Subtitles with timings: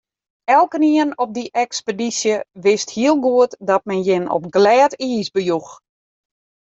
[0.59, 5.69] Elkenien op dy ekspedysje wist hiel goed dat men jin op glêd iis bejoech.